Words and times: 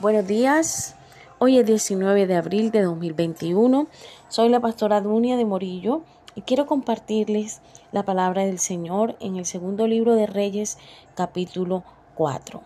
Buenos 0.00 0.28
días. 0.28 0.94
Hoy 1.40 1.58
es 1.58 1.66
19 1.66 2.28
de 2.28 2.36
abril 2.36 2.70
de 2.70 2.82
2021. 2.82 3.88
Soy 4.28 4.48
la 4.48 4.60
pastora 4.60 5.00
Dunia 5.00 5.36
de 5.36 5.44
Morillo 5.44 6.02
y 6.36 6.42
quiero 6.42 6.66
compartirles 6.66 7.60
la 7.90 8.04
palabra 8.04 8.44
del 8.44 8.60
Señor 8.60 9.16
en 9.18 9.34
el 9.34 9.44
segundo 9.44 9.88
libro 9.88 10.14
de 10.14 10.26
Reyes, 10.26 10.78
capítulo 11.16 11.82
4. 12.14 12.62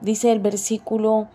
Dice 0.00 0.32
el 0.32 0.40
versículo 0.40 1.28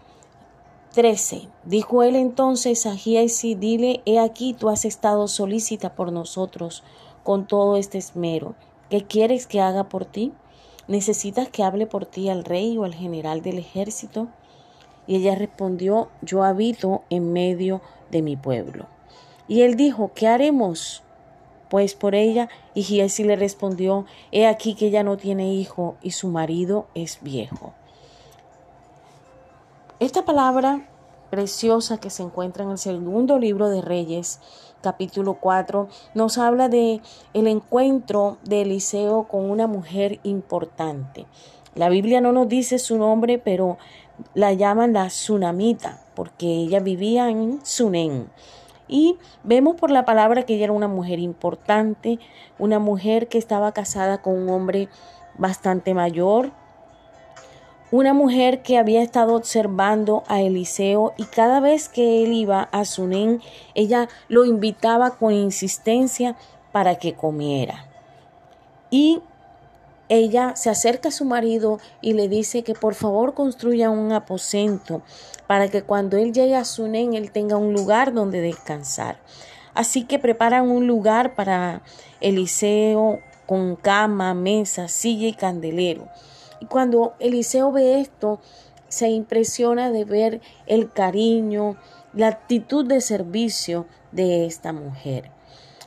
13. 0.96 1.48
Dijo 1.64 2.04
él 2.04 2.18
entonces 2.18 2.86
a 2.86 2.98
Giesi, 2.98 3.56
dile, 3.56 4.02
he 4.04 4.20
aquí 4.20 4.54
tú 4.54 4.68
has 4.68 4.84
estado 4.84 5.30
solícita 5.30 5.96
por 5.96 6.12
nosotros 6.12 6.84
con 7.24 7.48
todo 7.48 7.78
este 7.78 8.00
esmero. 8.00 8.56
¿Qué 8.90 9.06
quieres 9.06 9.48
que 9.48 9.62
haga 9.62 9.86
por 9.86 10.04
ti? 10.04 10.34
¿Necesitas 10.90 11.48
que 11.48 11.64
hable 11.64 11.88
por 11.88 12.06
ti 12.06 12.28
al 12.28 12.44
rey 12.44 12.78
o 12.78 12.84
al 12.84 12.94
general 12.94 13.42
del 13.42 13.58
ejército? 13.58 14.28
Y 15.08 15.18
ella 15.18 15.36
respondió, 15.36 16.10
yo 16.22 16.44
habito 16.44 17.04
en 17.10 17.34
medio 17.34 17.82
de 18.12 18.22
mi 18.22 18.36
pueblo. 18.36 18.88
Y 19.48 19.62
él 19.62 19.76
dijo, 19.76 20.12
¿qué 20.14 20.28
haremos? 20.28 21.04
Pues 21.70 21.96
por 21.96 22.16
ella, 22.16 22.50
y 22.74 22.84
Giesi 22.84 23.24
le 23.24 23.36
respondió, 23.36 24.06
he 24.32 24.46
aquí 24.46 24.76
que 24.76 24.88
ella 24.88 25.04
no 25.04 25.18
tiene 25.18 25.54
hijo 25.54 25.96
y 26.02 26.12
su 26.12 26.28
marido 26.28 26.88
es 26.96 27.20
viejo. 27.22 27.74
Esta 30.00 30.26
palabra 30.26 30.88
preciosa 31.30 31.98
que 31.98 32.10
se 32.10 32.24
encuentra 32.24 32.66
en 32.66 32.72
el 32.72 32.78
segundo 32.78 33.40
libro 33.40 33.70
de 33.70 33.82
Reyes, 33.82 34.40
capítulo 34.82 35.36
4, 35.36 35.88
nos 36.14 36.38
habla 36.38 36.70
de 36.70 37.02
el 37.34 37.48
encuentro 37.48 38.38
de 38.44 38.64
Eliseo 38.64 39.28
con 39.30 39.50
una 39.50 39.66
mujer 39.66 40.20
importante. 40.24 41.26
La 41.76 41.90
Biblia 41.90 42.20
no 42.20 42.32
nos 42.32 42.50
dice 42.50 42.80
su 42.80 42.98
nombre, 42.98 43.38
pero 43.38 43.78
la 44.34 44.54
llaman 44.54 44.94
la 44.94 45.08
Tsunamita, 45.08 46.02
porque 46.16 46.46
ella 46.48 46.80
vivía 46.80 47.30
en 47.30 47.66
Sunen. 47.66 48.30
Y 48.88 49.18
vemos 49.44 49.78
por 49.78 49.90
la 49.90 50.04
palabra 50.04 50.44
que 50.44 50.56
ella 50.56 50.66
era 50.66 50.74
una 50.74 50.90
mujer 50.90 51.20
importante, 51.20 52.20
una 52.60 52.80
mujer 52.80 53.30
que 53.30 53.38
estaba 53.38 53.72
casada 53.72 54.22
con 54.22 54.38
un 54.38 54.50
hombre 54.50 54.90
bastante 55.38 55.94
mayor, 55.94 56.52
una 57.90 58.14
mujer 58.14 58.62
que 58.62 58.78
había 58.78 59.02
estado 59.02 59.36
observando 59.36 60.24
a 60.28 60.42
Eliseo 60.42 61.14
y 61.18 61.24
cada 61.26 61.60
vez 61.60 61.90
que 61.90 62.24
él 62.24 62.34
iba 62.34 62.64
a 62.64 62.86
Sunen, 62.86 63.42
ella 63.76 64.08
lo 64.28 64.46
invitaba 64.46 65.12
con 65.12 65.34
insistencia 65.34 66.36
para 66.72 66.96
que 66.96 67.14
comiera. 67.14 67.88
Y 68.90 69.22
ella 70.12 70.58
se 70.58 70.70
acerca 70.70 71.08
a 71.08 71.14
su 71.14 71.24
marido 71.24 71.80
y 72.02 72.12
le 72.12 72.28
dice 72.28 72.64
que 72.64 72.74
por 72.74 72.96
favor 72.96 73.34
construya 73.34 73.90
un 73.90 74.12
aposento 74.12 75.02
para 75.48 75.70
que 75.70 75.84
cuando 75.84 76.18
él 76.18 76.34
llegue 76.34 76.58
a 76.58 76.66
Sunen 76.66 77.14
él 77.14 77.32
tenga 77.32 77.56
un 77.56 77.72
lugar 77.72 78.12
donde 78.12 78.42
descansar. 78.42 79.20
Así 79.74 80.04
que 80.04 80.20
preparan 80.20 80.70
un 80.70 80.86
lugar 80.86 81.34
para 81.34 81.82
Eliseo 82.20 83.20
con 83.46 83.78
cama, 83.78 84.34
mesa, 84.34 84.90
silla 84.90 85.30
y 85.30 85.34
candelero. 85.34 86.10
Y 86.60 86.66
cuando 86.66 87.14
Eliseo 87.20 87.72
ve 87.72 88.02
esto, 88.02 88.42
se 88.90 89.08
impresiona 89.08 89.92
de 89.92 90.04
ver 90.04 90.42
el 90.68 90.92
cariño, 90.92 91.78
la 92.12 92.28
actitud 92.28 92.86
de 92.86 93.00
servicio 93.00 93.86
de 94.12 94.46
esta 94.46 94.74
mujer. 94.74 95.32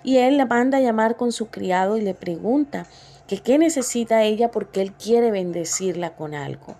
Y 0.03 0.17
él 0.17 0.39
la 0.39 0.47
manda 0.47 0.79
a 0.79 0.81
llamar 0.81 1.19
con 1.19 1.31
su 1.31 1.49
criado 1.49 1.99
y 1.99 2.01
le 2.01 2.15
pregunta 2.15 2.87
que 3.27 3.39
qué 3.39 3.59
necesita 3.59 4.23
ella 4.23 4.51
porque 4.51 4.83
él 4.83 4.93
quiere 4.93 5.31
bendecirla 5.31 6.15
con 6.15 6.35
algo. 6.35 6.77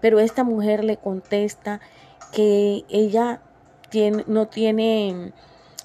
Pero 0.00 0.20
esta 0.20 0.44
mujer 0.44 0.84
le 0.84 0.96
contesta 0.96 1.80
que 2.32 2.84
ella 2.88 3.40
no 4.26 4.48
tiene, 4.48 5.32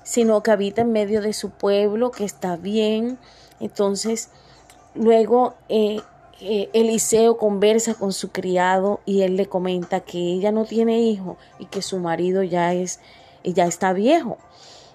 sino 0.04 0.44
que 0.44 0.52
habita 0.52 0.82
en 0.82 0.92
medio 0.92 1.22
de 1.22 1.34
su 1.34 1.52
pueblo, 1.52 2.12
que 2.12 2.26
está 2.26 2.58
bien. 2.58 3.18
Entonces, 3.60 4.30
luego 4.94 5.56
eh, 5.70 6.02
Eliseo 6.42 7.38
conversa 7.38 7.94
con 7.94 8.12
su 8.12 8.32
criado 8.32 9.00
y 9.06 9.22
él 9.22 9.38
le 9.38 9.46
comenta 9.46 10.02
que 10.02 10.18
ella 10.18 10.52
no 10.52 10.66
tiene 10.66 11.00
hijo 11.00 11.38
y 11.60 11.66
que 11.66 11.82
su 11.82 12.00
marido 12.00 12.44
ya 12.44 12.74
es 12.74 13.00
ya 13.44 13.66
está 13.66 13.94
viejo. 13.94 14.38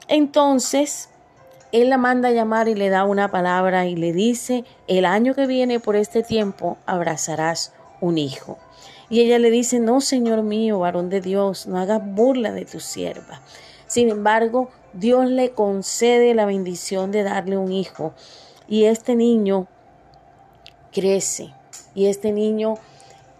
Entonces, 0.08 1.10
él 1.72 1.90
la 1.90 1.98
manda 1.98 2.28
a 2.28 2.32
llamar 2.32 2.68
y 2.68 2.74
le 2.74 2.88
da 2.88 3.04
una 3.04 3.30
palabra 3.30 3.86
y 3.86 3.96
le 3.96 4.12
dice, 4.12 4.64
el 4.86 5.04
año 5.04 5.34
que 5.34 5.46
viene 5.46 5.80
por 5.80 5.96
este 5.96 6.22
tiempo 6.22 6.78
abrazarás 6.86 7.72
un 8.00 8.18
hijo. 8.18 8.58
Y 9.10 9.20
ella 9.20 9.38
le 9.38 9.50
dice, 9.50 9.80
no, 9.80 10.00
Señor 10.00 10.42
mío, 10.42 10.78
varón 10.80 11.08
de 11.08 11.20
Dios, 11.20 11.66
no 11.66 11.78
hagas 11.78 12.02
burla 12.04 12.52
de 12.52 12.64
tu 12.64 12.80
sierva. 12.80 13.40
Sin 13.86 14.10
embargo, 14.10 14.70
Dios 14.92 15.28
le 15.28 15.50
concede 15.50 16.34
la 16.34 16.46
bendición 16.46 17.10
de 17.10 17.22
darle 17.22 17.56
un 17.56 17.72
hijo. 17.72 18.12
Y 18.68 18.84
este 18.84 19.16
niño 19.16 19.66
crece 20.92 21.52
y 21.94 22.06
este 22.06 22.32
niño 22.32 22.74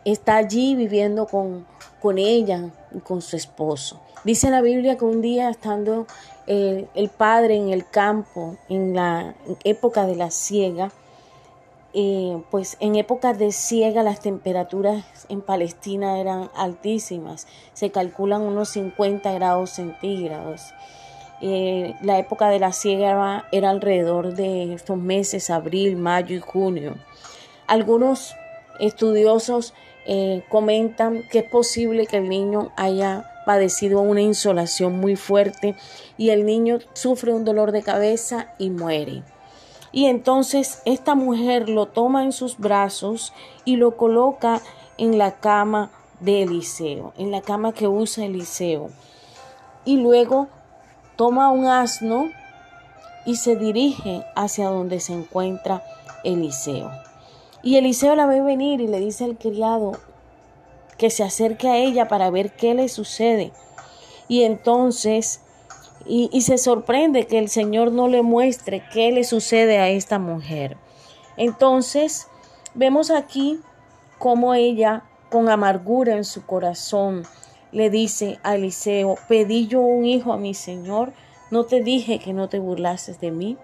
está 0.05 0.37
allí 0.37 0.75
viviendo 0.75 1.27
con, 1.27 1.66
con 2.00 2.19
ella 2.19 2.71
con 3.04 3.22
su 3.22 3.37
esposo. 3.37 4.00
Dice 4.25 4.50
la 4.50 4.60
Biblia 4.60 4.97
que 4.97 5.04
un 5.04 5.21
día 5.21 5.49
estando 5.49 6.06
eh, 6.47 6.87
el 6.94 7.09
padre 7.09 7.56
en 7.56 7.71
el 7.71 7.88
campo, 7.88 8.56
en 8.69 8.94
la 8.94 9.34
época 9.65 10.06
de 10.06 10.16
la 10.16 10.31
siega, 10.31 10.91
eh, 11.94 12.43
pues 12.50 12.77
en 12.81 12.97
época 12.97 13.32
de 13.32 13.50
siega 13.50 14.03
las 14.03 14.21
temperaturas 14.21 15.04
en 15.28 15.41
Palestina 15.41 16.21
eran 16.21 16.50
altísimas, 16.54 17.47
se 17.72 17.91
calculan 17.91 18.43
unos 18.43 18.71
50 18.71 19.32
grados 19.32 19.71
centígrados. 19.71 20.75
Eh, 21.41 21.94
la 22.03 22.19
época 22.19 22.50
de 22.50 22.59
la 22.59 22.72
siega 22.72 23.10
era, 23.10 23.48
era 23.53 23.71
alrededor 23.71 24.34
de 24.34 24.75
estos 24.75 24.98
meses, 24.98 25.50
abril, 25.50 25.97
mayo 25.97 26.37
y 26.37 26.41
junio. 26.41 26.97
Algunos 27.66 28.34
estudiosos 28.81 29.75
eh, 30.10 30.42
comentan 30.48 31.22
que 31.30 31.41
es 31.41 31.44
posible 31.44 32.06
que 32.06 32.16
el 32.16 32.30
niño 32.30 32.72
haya 32.76 33.30
padecido 33.44 34.00
una 34.00 34.22
insolación 34.22 34.98
muy 34.98 35.16
fuerte 35.16 35.76
y 36.16 36.30
el 36.30 36.46
niño 36.46 36.78
sufre 36.94 37.34
un 37.34 37.44
dolor 37.44 37.72
de 37.72 37.82
cabeza 37.82 38.54
y 38.58 38.70
muere. 38.70 39.22
Y 39.92 40.06
entonces 40.06 40.80
esta 40.86 41.14
mujer 41.14 41.68
lo 41.68 41.86
toma 41.86 42.24
en 42.24 42.32
sus 42.32 42.56
brazos 42.56 43.34
y 43.66 43.76
lo 43.76 43.98
coloca 43.98 44.62
en 44.97 45.18
la 45.18 45.32
cama 45.41 45.91
de 46.20 46.42
Eliseo, 46.42 47.12
en 47.18 47.30
la 47.30 47.42
cama 47.42 47.74
que 47.74 47.86
usa 47.86 48.24
Eliseo. 48.24 48.88
Y 49.84 49.98
luego 49.98 50.48
toma 51.16 51.50
un 51.50 51.66
asno 51.66 52.30
y 53.26 53.36
se 53.36 53.56
dirige 53.56 54.24
hacia 54.34 54.70
donde 54.70 55.00
se 55.00 55.12
encuentra 55.12 55.82
Eliseo. 56.24 56.91
Y 57.62 57.76
Eliseo 57.76 58.14
la 58.14 58.26
ve 58.26 58.41
venir 58.41 58.80
y 58.80 58.86
le 58.86 59.00
dice 59.00 59.24
al 59.24 59.36
criado 59.36 59.92
que 60.96 61.10
se 61.10 61.22
acerque 61.22 61.69
a 61.69 61.76
ella 61.76 62.08
para 62.08 62.30
ver 62.30 62.52
qué 62.52 62.74
le 62.74 62.88
sucede. 62.88 63.52
Y 64.28 64.42
entonces, 64.42 65.41
y, 66.06 66.41
se 66.42 66.58
sorprende 66.58 67.26
que 67.26 67.38
el 67.38 67.48
Señor 67.48 67.92
no 67.92 68.08
le 68.08 68.22
muestre 68.22 68.82
qué 68.92 69.12
le 69.12 69.24
sucede 69.24 69.78
a 69.78 69.88
esta 69.88 70.18
mujer. 70.18 70.76
Entonces, 71.36 72.28
vemos 72.74 73.10
aquí 73.10 73.60
cómo 74.18 74.54
ella, 74.54 75.04
con 75.30 75.48
amargura 75.48 76.16
en 76.16 76.24
su 76.24 76.44
corazón, 76.47 77.24
le 77.70 77.91
dice 77.91 78.38
a 78.42 78.56
Eliseo, 78.56 79.16
pedí 79.28 79.66
yo 79.66 79.80
un 79.80 80.06
hijo 80.06 80.32
a 80.32 80.38
mi 80.38 80.54
Señor, 80.54 81.12
no 81.50 81.64
te 81.64 81.82
dije 81.82 82.18
que 82.18 82.32
no 82.32 82.48
te 82.48 82.58
burlases 82.58 83.20
de 83.20 83.30
mí. 83.30 83.56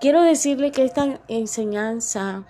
Quiero 0.00 0.22
decirle 0.22 0.72
que 0.72 0.84
esta 0.84 1.18
enseñanza 1.28 2.44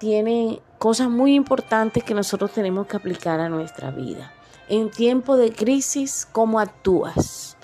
tiene 0.00 0.62
cosas 0.78 1.10
muy 1.10 1.34
importantes 1.34 2.02
que 2.02 2.14
nosotros 2.14 2.52
tenemos 2.52 2.86
que 2.86 2.96
aplicar 2.96 3.38
a 3.38 3.50
nuestra 3.50 3.90
vida. 3.90 4.32
En 4.66 4.90
tiempo 4.90 5.36
de 5.36 5.52
crisis, 5.52 6.26
¿cómo 6.32 6.58
actúas? 6.58 7.58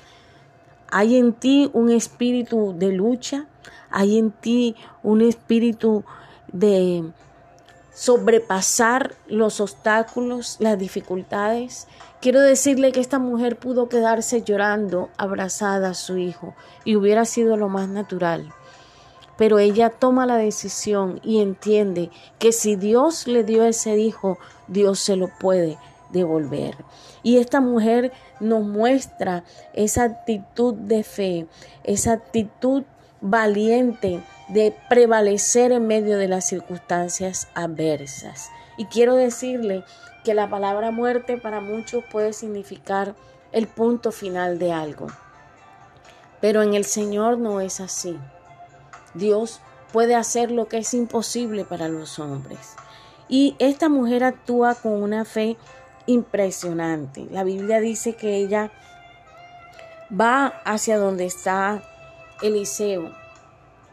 ¿Hay 0.91 1.17
en 1.17 1.33
ti 1.33 1.71
un 1.73 1.91
espíritu 1.91 2.75
de 2.77 2.93
lucha? 2.93 3.47
¿Hay 3.91 4.19
en 4.19 4.33
ti 4.33 4.77
un 5.03 5.23
espíritu 5.23 6.05
de 6.53 7.11
sobrepasar 7.95 9.15
los 9.29 9.61
obstáculos, 9.61 10.59
las 10.61 10.79
dificultades? 10.79 11.89
Quiero 12.21 12.43
decirle 12.43 12.93
que 12.93 13.01
esta 13.01 13.19
mujer 13.19 13.59
pudo 13.59 13.89
quedarse 13.89 14.43
llorando, 14.43 15.09
abrazada 15.17 15.91
a 15.91 15.95
su 15.95 16.19
hijo, 16.19 16.55
y 16.85 16.97
hubiera 16.97 17.25
sido 17.25 17.57
lo 17.57 17.71
más 17.71 17.89
natural 17.89 18.53
pero 19.37 19.59
ella 19.59 19.91
toma 19.91 20.27
la 20.27 20.37
decisión 20.37 21.21
y 21.23 21.41
entiende 21.41 22.11
que 22.39 22.53
si 22.53 22.77
Dios 22.77 23.27
le 23.27 23.45
dio 23.45 23.65
ese 23.65 23.99
hijo, 23.99 24.39
Dios 24.69 24.99
se 25.01 25.17
lo 25.17 25.29
puede 25.39 25.79
devolver. 26.11 26.77
Y 27.23 27.39
esta 27.39 27.61
mujer 27.61 28.13
nos 28.41 28.63
muestra 28.63 29.45
esa 29.75 30.05
actitud 30.05 30.75
de 30.75 31.03
fe, 31.03 31.47
esa 31.85 32.13
actitud 32.13 32.85
valiente 33.21 34.23
de 34.49 34.75
prevalecer 34.89 35.73
en 35.73 35.87
medio 35.87 36.19
de 36.19 36.29
las 36.29 36.47
circunstancias 36.47 37.49
adversas. 37.55 38.51
Y 38.77 38.87
quiero 38.87 39.17
decirle 39.17 39.85
que 40.25 40.35
la 40.35 40.49
palabra 40.49 40.91
muerte 40.91 41.37
para 41.37 41.61
muchos 41.61 42.05
puede 42.05 42.33
significar 42.33 43.15
el 43.53 43.67
punto 43.67 44.13
final 44.13 44.59
de 44.59 44.73
algo. 44.73 45.07
Pero 46.41 46.63
en 46.63 46.75
el 46.75 46.85
Señor 46.85 47.39
no 47.39 47.61
es 47.61 47.81
así. 47.81 48.19
Dios 49.17 49.61
puede 49.93 50.15
hacer 50.15 50.51
lo 50.51 50.69
que 50.69 50.79
es 50.79 50.95
imposible 50.95 51.65
para 51.65 51.89
los 51.89 52.19
hombres. 52.19 52.77
Y 53.29 53.57
esta 53.59 53.89
mujer 53.89 54.25
actúa 54.25 54.75
con 54.75 55.03
una 55.03 55.25
fe 55.25 55.57
impresionante. 56.07 57.27
La 57.31 57.45
Biblia 57.45 57.81
dice 57.81 58.15
que 58.15 58.37
ella 58.37 58.71
va 60.09 60.47
hacia 60.65 60.99
donde 60.99 61.25
está 61.25 61.83
Eliseo. 62.43 63.13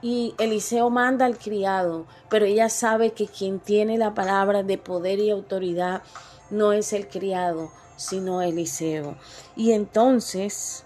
Y 0.01 0.35
Eliseo 0.37 0.89
manda 0.89 1.25
al 1.25 1.37
criado, 1.37 2.05
pero 2.29 2.45
ella 2.45 2.69
sabe 2.69 3.13
que 3.13 3.27
quien 3.27 3.59
tiene 3.59 3.97
la 3.97 4.13
palabra 4.13 4.61
de 4.61 4.77
poder 4.77 5.19
y 5.19 5.29
autoridad 5.29 6.03
no 6.49 6.73
es 6.73 6.91
el 6.93 7.07
criado, 7.07 7.71
sino 7.95 8.41
Eliseo. 8.41 9.15
Y 9.55 9.71
entonces 9.71 10.83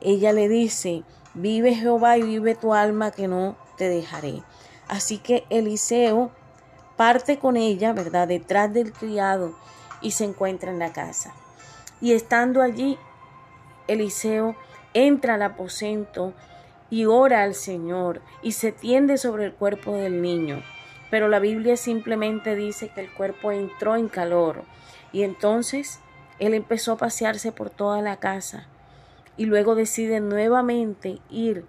ella 0.00 0.32
le 0.32 0.48
dice, 0.48 1.04
vive 1.34 1.74
Jehová 1.74 2.18
y 2.18 2.22
vive 2.22 2.54
tu 2.54 2.74
alma 2.74 3.10
que 3.10 3.28
no 3.28 3.56
te 3.76 3.88
dejaré. 3.88 4.42
Así 4.88 5.18
que 5.18 5.44
Eliseo 5.50 6.30
parte 6.96 7.38
con 7.38 7.56
ella, 7.56 7.92
¿verdad?, 7.92 8.28
detrás 8.28 8.72
del 8.72 8.92
criado 8.92 9.54
y 10.00 10.10
se 10.12 10.24
encuentra 10.24 10.70
en 10.70 10.78
la 10.78 10.92
casa. 10.92 11.32
Y 12.00 12.12
estando 12.12 12.62
allí, 12.62 12.98
Eliseo 13.86 14.56
entra 14.94 15.34
al 15.34 15.42
aposento 15.42 16.34
y 16.90 17.04
ora 17.04 17.42
al 17.42 17.54
Señor 17.54 18.20
y 18.42 18.52
se 18.52 18.72
tiende 18.72 19.16
sobre 19.16 19.44
el 19.44 19.54
cuerpo 19.54 19.94
del 19.94 20.22
niño. 20.22 20.62
Pero 21.10 21.28
la 21.28 21.38
Biblia 21.38 21.76
simplemente 21.76 22.54
dice 22.56 22.88
que 22.88 23.00
el 23.00 23.12
cuerpo 23.12 23.52
entró 23.52 23.96
en 23.96 24.08
calor 24.08 24.62
y 25.12 25.22
entonces 25.22 26.00
él 26.38 26.54
empezó 26.54 26.92
a 26.92 26.98
pasearse 26.98 27.52
por 27.52 27.70
toda 27.70 28.00
la 28.00 28.16
casa 28.16 28.66
y 29.36 29.46
luego 29.46 29.74
decide 29.74 30.20
nuevamente 30.20 31.18
ir 31.30 31.64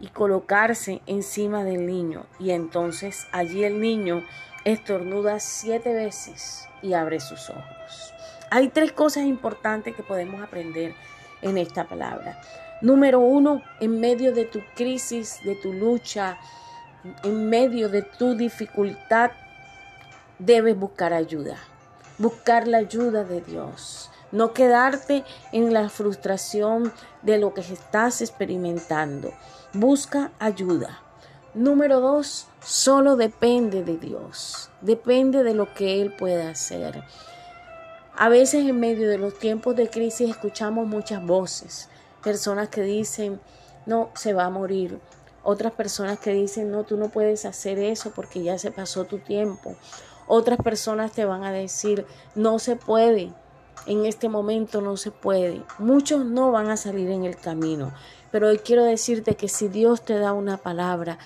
y 0.00 0.08
colocarse 0.08 1.02
encima 1.06 1.64
del 1.64 1.86
niño 1.86 2.26
y 2.38 2.50
entonces 2.50 3.26
allí 3.32 3.64
el 3.64 3.80
niño 3.80 4.22
estornuda 4.64 5.40
siete 5.40 5.92
veces 5.92 6.68
y 6.82 6.92
abre 6.92 7.20
sus 7.20 7.50
ojos. 7.50 8.14
Hay 8.50 8.68
tres 8.68 8.92
cosas 8.92 9.24
importantes 9.24 9.94
que 9.94 10.02
podemos 10.02 10.42
aprender 10.42 10.94
en 11.42 11.58
esta 11.58 11.84
palabra. 11.84 12.40
Número 12.80 13.20
uno, 13.20 13.62
en 13.80 14.00
medio 14.00 14.32
de 14.32 14.44
tu 14.44 14.60
crisis, 14.74 15.40
de 15.44 15.56
tu 15.56 15.72
lucha, 15.72 16.38
en 17.24 17.48
medio 17.48 17.88
de 17.88 18.02
tu 18.02 18.36
dificultad, 18.36 19.32
debes 20.38 20.78
buscar 20.78 21.12
ayuda. 21.12 21.58
Buscar 22.18 22.66
la 22.68 22.78
ayuda 22.78 23.24
de 23.24 23.40
Dios. 23.40 24.10
No 24.32 24.52
quedarte 24.52 25.24
en 25.52 25.72
la 25.72 25.88
frustración 25.88 26.92
de 27.22 27.38
lo 27.38 27.54
que 27.54 27.60
estás 27.60 28.20
experimentando. 28.20 29.32
Busca 29.72 30.32
ayuda. 30.38 31.00
Número 31.54 32.00
dos, 32.00 32.46
solo 32.62 33.16
depende 33.16 33.82
de 33.84 33.96
Dios. 33.96 34.70
Depende 34.80 35.42
de 35.42 35.54
lo 35.54 35.72
que 35.74 36.00
Él 36.02 36.14
pueda 36.14 36.50
hacer. 36.50 37.02
A 38.16 38.28
veces 38.28 38.66
en 38.66 38.78
medio 38.78 39.08
de 39.08 39.18
los 39.18 39.38
tiempos 39.38 39.76
de 39.76 39.88
crisis 39.88 40.28
escuchamos 40.28 40.86
muchas 40.86 41.24
voces 41.24 41.88
personas 42.22 42.68
que 42.68 42.82
dicen, 42.82 43.40
no, 43.86 44.10
se 44.14 44.34
va 44.34 44.44
a 44.44 44.50
morir. 44.50 45.00
Otras 45.42 45.72
personas 45.72 46.18
que 46.18 46.32
dicen, 46.32 46.70
no, 46.70 46.84
tú 46.84 46.96
no 46.96 47.08
puedes 47.08 47.44
hacer 47.44 47.78
eso 47.78 48.10
porque 48.10 48.42
ya 48.42 48.58
se 48.58 48.70
pasó 48.70 49.04
tu 49.04 49.18
tiempo. 49.18 49.76
Otras 50.26 50.58
personas 50.58 51.12
te 51.12 51.24
van 51.24 51.44
a 51.44 51.52
decir, 51.52 52.06
no 52.34 52.58
se 52.58 52.76
puede. 52.76 53.32
En 53.86 54.04
este 54.04 54.28
momento 54.28 54.80
no 54.80 54.96
se 54.96 55.10
puede. 55.10 55.62
Muchos 55.78 56.24
no 56.24 56.50
van 56.52 56.70
a 56.70 56.76
salir 56.76 57.10
en 57.10 57.24
el 57.24 57.36
camino. 57.36 57.92
Pero 58.30 58.48
hoy 58.48 58.58
quiero 58.58 58.84
decirte 58.84 59.36
que 59.36 59.48
si 59.48 59.68
Dios 59.68 60.02
te 60.02 60.18
da 60.18 60.32
una 60.32 60.58
palabra, 60.58 61.18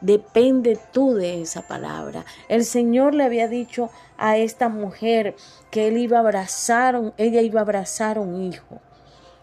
depende 0.00 0.78
tú 0.92 1.14
de 1.14 1.42
esa 1.42 1.66
palabra. 1.66 2.24
El 2.48 2.64
Señor 2.64 3.14
le 3.14 3.24
había 3.24 3.48
dicho 3.48 3.90
a 4.18 4.36
esta 4.36 4.68
mujer 4.68 5.36
que 5.70 5.88
él 5.88 5.98
iba 5.98 6.18
a 6.18 6.20
abrazar, 6.20 7.14
ella 7.16 7.40
iba 7.40 7.60
a 7.60 7.62
abrazar 7.62 8.18
un 8.18 8.42
hijo. 8.42 8.80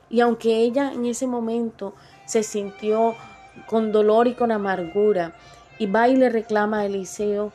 Y 0.10 0.22
aunque 0.22 0.58
ella 0.58 0.92
en 0.94 1.06
ese 1.06 1.28
momento 1.28 1.94
se 2.26 2.44
sintió 2.44 3.16
con 3.66 3.92
dolor 3.92 4.28
y 4.28 4.36
con 4.36 4.52
amargura, 4.52 5.36
y 5.80 5.86
va 5.88 6.08
y 6.08 6.16
le 6.16 6.30
reclama 6.30 6.80
a 6.80 6.86
Eliseo 6.86 7.52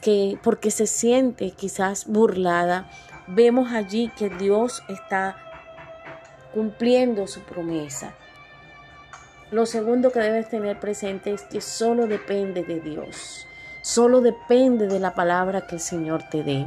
que 0.00 0.38
porque 0.42 0.70
se 0.70 0.86
siente 0.86 1.52
quizás 1.52 2.06
burlada, 2.06 2.90
vemos 3.34 3.72
allí 3.72 4.10
que 4.16 4.28
Dios 4.28 4.82
está 4.88 5.36
cumpliendo 6.52 7.26
su 7.26 7.40
promesa. 7.40 8.14
Lo 9.50 9.66
segundo 9.66 10.12
que 10.12 10.20
debes 10.20 10.48
tener 10.48 10.78
presente 10.78 11.32
es 11.32 11.42
que 11.42 11.60
solo 11.60 12.06
depende 12.06 12.62
de 12.62 12.80
Dios, 12.80 13.46
solo 13.82 14.20
depende 14.20 14.86
de 14.86 15.00
la 15.00 15.14
palabra 15.14 15.66
que 15.66 15.76
el 15.76 15.80
Señor 15.80 16.22
te 16.30 16.42
dé. 16.42 16.66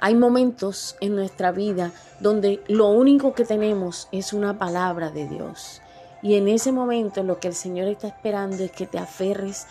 Hay 0.00 0.14
momentos 0.14 0.96
en 1.00 1.16
nuestra 1.16 1.50
vida 1.50 1.90
donde 2.20 2.62
lo 2.68 2.88
único 2.88 3.34
que 3.34 3.44
tenemos 3.44 4.08
es 4.12 4.32
una 4.32 4.56
palabra 4.58 5.10
de 5.10 5.26
Dios. 5.26 5.82
Y 6.22 6.34
en 6.34 6.48
ese 6.48 6.70
momento 6.70 7.22
lo 7.22 7.40
que 7.40 7.48
el 7.48 7.54
Señor 7.54 7.88
está 7.88 8.08
esperando 8.08 8.62
es 8.62 8.70
que 8.70 8.86
te 8.86 8.98
aferres 8.98 9.66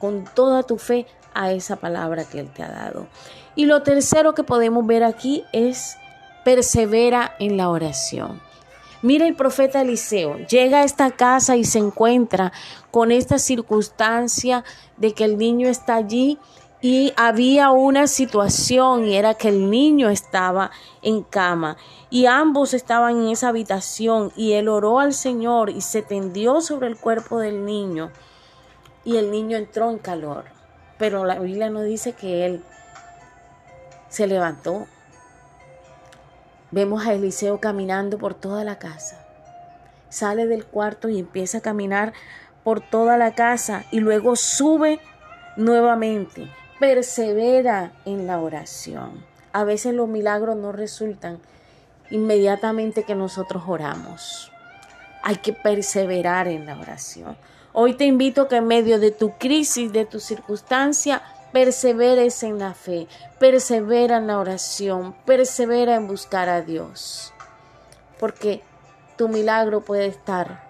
con 0.00 0.24
toda 0.24 0.62
tu 0.62 0.78
fe 0.78 1.06
a 1.34 1.52
esa 1.52 1.76
palabra 1.76 2.24
que 2.24 2.40
Él 2.40 2.50
te 2.52 2.62
ha 2.62 2.70
dado. 2.70 3.06
Y 3.54 3.66
lo 3.66 3.82
tercero 3.82 4.34
que 4.34 4.42
podemos 4.42 4.86
ver 4.86 5.04
aquí 5.04 5.44
es 5.52 5.96
persevera 6.44 7.34
en 7.38 7.56
la 7.56 7.68
oración. 7.68 8.40
Mira 9.02 9.26
el 9.26 9.34
profeta 9.34 9.80
Eliseo, 9.80 10.36
llega 10.46 10.80
a 10.80 10.84
esta 10.84 11.10
casa 11.10 11.56
y 11.56 11.64
se 11.64 11.78
encuentra 11.78 12.52
con 12.90 13.12
esta 13.12 13.38
circunstancia 13.38 14.62
de 14.98 15.14
que 15.14 15.24
el 15.24 15.38
niño 15.38 15.68
está 15.68 15.94
allí 15.94 16.38
y 16.82 17.12
había 17.16 17.70
una 17.70 18.06
situación 18.06 19.06
y 19.06 19.16
era 19.16 19.34
que 19.34 19.48
el 19.48 19.70
niño 19.70 20.10
estaba 20.10 20.70
en 21.02 21.22
cama 21.22 21.78
y 22.10 22.26
ambos 22.26 22.74
estaban 22.74 23.22
en 23.22 23.28
esa 23.30 23.48
habitación 23.48 24.32
y 24.36 24.52
él 24.52 24.68
oró 24.68 24.98
al 24.98 25.14
Señor 25.14 25.70
y 25.70 25.80
se 25.80 26.02
tendió 26.02 26.60
sobre 26.60 26.88
el 26.88 26.98
cuerpo 26.98 27.38
del 27.38 27.64
niño 27.64 28.10
y 29.04 29.16
el 29.16 29.30
niño 29.30 29.56
entró 29.56 29.90
en 29.90 29.98
calor. 29.98 30.44
Pero 30.98 31.24
la 31.24 31.38
Biblia 31.38 31.70
no 31.70 31.82
dice 31.82 32.12
que 32.12 32.46
él 32.46 32.64
se 34.08 34.26
levantó. 34.26 34.86
Vemos 36.70 37.06
a 37.06 37.14
Eliseo 37.14 37.60
caminando 37.60 38.18
por 38.18 38.34
toda 38.34 38.64
la 38.64 38.78
casa. 38.78 39.26
Sale 40.08 40.46
del 40.46 40.64
cuarto 40.64 41.08
y 41.08 41.18
empieza 41.18 41.58
a 41.58 41.62
caminar 41.62 42.12
por 42.64 42.80
toda 42.80 43.16
la 43.16 43.34
casa 43.34 43.84
y 43.90 44.00
luego 44.00 44.36
sube 44.36 45.00
nuevamente 45.56 46.50
persevera 46.80 47.92
en 48.06 48.26
la 48.26 48.40
oración. 48.40 49.22
A 49.52 49.64
veces 49.64 49.94
los 49.94 50.08
milagros 50.08 50.56
no 50.56 50.72
resultan 50.72 51.38
inmediatamente 52.08 53.04
que 53.04 53.14
nosotros 53.14 53.64
oramos. 53.66 54.50
Hay 55.22 55.36
que 55.36 55.52
perseverar 55.52 56.48
en 56.48 56.64
la 56.64 56.80
oración. 56.80 57.36
Hoy 57.72 57.94
te 57.94 58.04
invito 58.04 58.42
a 58.42 58.48
que 58.48 58.56
en 58.56 58.66
medio 58.66 58.98
de 58.98 59.12
tu 59.12 59.38
crisis, 59.38 59.92
de 59.92 60.04
tu 60.04 60.18
circunstancia, 60.18 61.22
perseveres 61.52 62.42
en 62.42 62.58
la 62.58 62.74
fe, 62.74 63.06
persevera 63.38 64.16
en 64.16 64.26
la 64.26 64.38
oración, 64.38 65.14
persevera 65.24 65.94
en 65.94 66.08
buscar 66.08 66.48
a 66.48 66.62
Dios. 66.62 67.32
Porque 68.18 68.62
tu 69.16 69.28
milagro 69.28 69.82
puede 69.82 70.06
estar 70.06 70.68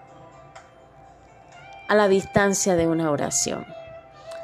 a 1.87 1.95
la 1.95 2.07
distancia 2.07 2.75
de 2.75 2.87
una 2.87 3.11
oración. 3.11 3.65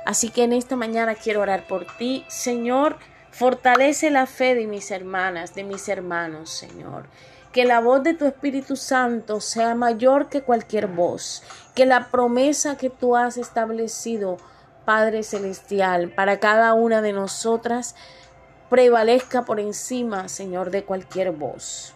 Así 0.05 0.29
que 0.29 0.43
en 0.43 0.53
esta 0.53 0.75
mañana 0.75 1.15
quiero 1.15 1.41
orar 1.41 1.67
por 1.67 1.85
ti, 1.97 2.25
Señor. 2.27 2.97
Fortalece 3.31 4.09
la 4.09 4.25
fe 4.25 4.55
de 4.55 4.65
mis 4.65 4.89
hermanas, 4.89 5.53
de 5.53 5.63
mis 5.63 5.87
hermanos, 5.89 6.49
Señor. 6.49 7.05
Que 7.51 7.65
la 7.65 7.79
voz 7.79 8.03
de 8.03 8.13
tu 8.13 8.25
Espíritu 8.25 8.75
Santo 8.75 9.41
sea 9.41 9.73
mayor 9.75 10.29
que 10.29 10.41
cualquier 10.41 10.87
voz. 10.87 11.43
Que 11.75 11.85
la 11.85 12.09
promesa 12.09 12.77
que 12.77 12.89
tú 12.89 13.15
has 13.15 13.37
establecido, 13.37 14.37
Padre 14.85 15.23
Celestial, 15.23 16.09
para 16.09 16.39
cada 16.39 16.73
una 16.73 17.01
de 17.01 17.13
nosotras, 17.13 17.95
prevalezca 18.69 19.45
por 19.45 19.59
encima, 19.59 20.27
Señor, 20.27 20.71
de 20.71 20.83
cualquier 20.83 21.31
voz. 21.31 21.93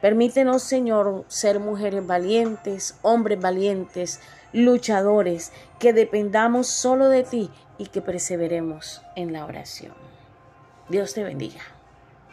Permítenos, 0.00 0.62
Señor, 0.62 1.24
ser 1.28 1.58
mujeres 1.58 2.06
valientes, 2.06 2.96
hombres 3.02 3.40
valientes, 3.40 4.20
luchadores, 4.52 5.52
que 5.78 5.92
dependamos 5.92 6.66
solo 6.66 7.08
de 7.08 7.22
ti 7.22 7.50
y 7.78 7.86
que 7.86 8.02
perseveremos 8.02 9.02
en 9.14 9.32
la 9.32 9.44
oración. 9.44 9.94
Dios 10.88 11.14
te 11.14 11.24
bendiga. 11.24 11.75